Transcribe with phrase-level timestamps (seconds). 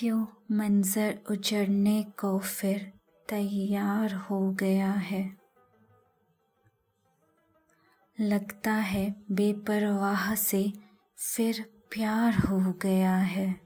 [0.00, 2.92] क्यों मंजर उजड़ने को फिर
[3.28, 5.36] तैयार हो गया है?
[8.20, 10.72] लगता है बेपरवाह से
[11.16, 13.60] फिर प्यार हो गया है।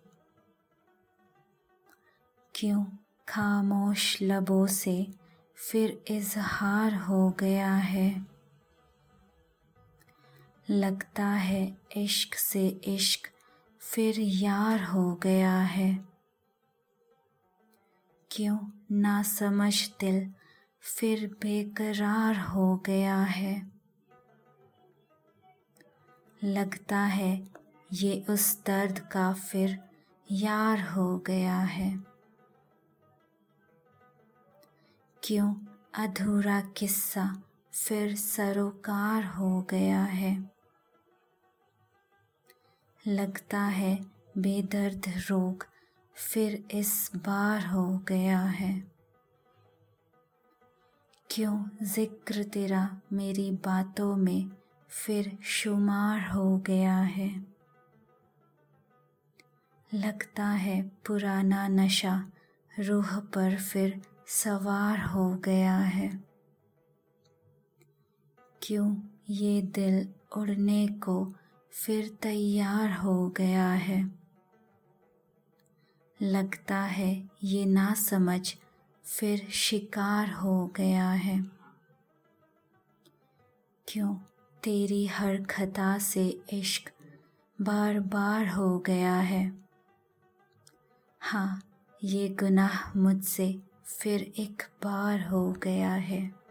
[2.55, 2.85] क्यों
[3.29, 5.15] खामोश लबों से
[5.57, 8.27] फिर इजहार हो गया है?
[10.71, 13.31] लगता है इश्क से इश्क
[13.81, 16.14] फिर यार हो गया है।
[18.37, 18.59] क्यों
[18.93, 20.35] ना समझ दिल
[20.81, 23.73] फिर बेकरार हो गया है।
[26.45, 27.49] लगता है
[27.93, 29.79] ये उस दर्द का फिर
[30.33, 32.05] यार हो गया है।
[35.23, 35.55] क्यों
[35.95, 37.43] अधूरा किस्सा
[37.89, 40.51] फिर सरोकार हो गया है।
[43.09, 44.05] लगता है
[44.39, 45.74] बेदर्द रोग
[46.17, 48.85] फिर इस बार हो गया है।
[51.31, 54.51] क्यों ज़िक्र तेरा मेरी बातों में
[54.89, 57.47] फिर शुमार हो गया है?
[59.95, 62.31] लगता है पुराना नशा
[62.81, 66.25] रूह पर फिर सवार हो गया है।
[68.63, 68.97] क्यों
[69.31, 71.35] ये दिल उड़ने को
[71.73, 74.24] फिर तैयार हो गया है?
[76.25, 78.55] लगता है ये ना समझ
[79.05, 81.43] फिर शिकार हो गया है।
[83.89, 84.15] क्यों
[84.63, 86.91] तेरी हर खता से इश्क
[87.61, 89.53] बार बार हो गया है?
[91.21, 91.63] हाँ
[92.05, 96.44] ये गुनाह मुझसे फिर एक बार हो गया है।